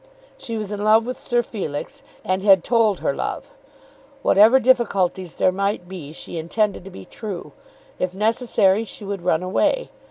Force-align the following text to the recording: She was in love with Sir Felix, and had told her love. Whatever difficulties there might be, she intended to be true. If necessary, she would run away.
She 0.35 0.57
was 0.57 0.71
in 0.71 0.83
love 0.83 1.05
with 1.05 1.15
Sir 1.19 1.43
Felix, 1.43 2.01
and 2.25 2.41
had 2.41 2.63
told 2.63 3.01
her 3.01 3.13
love. 3.13 3.51
Whatever 4.23 4.59
difficulties 4.59 5.35
there 5.35 5.51
might 5.51 5.87
be, 5.87 6.11
she 6.11 6.39
intended 6.39 6.83
to 6.85 6.89
be 6.89 7.05
true. 7.05 7.51
If 7.99 8.15
necessary, 8.15 8.83
she 8.83 9.05
would 9.05 9.21
run 9.21 9.43
away. 9.43 9.91